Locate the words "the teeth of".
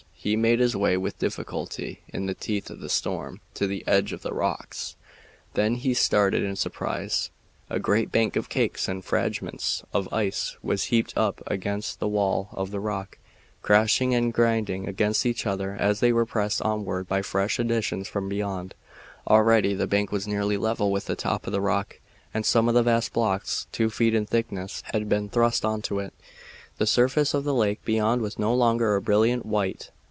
2.27-2.79